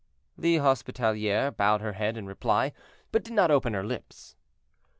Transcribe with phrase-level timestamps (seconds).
[0.35, 2.73] The hospitaliere bowed her head in reply,
[3.11, 4.35] but did not open her lips.